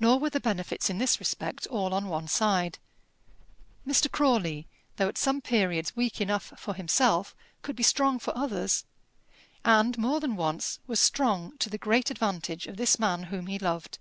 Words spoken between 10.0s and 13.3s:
than once, was strong to the great advantage of this man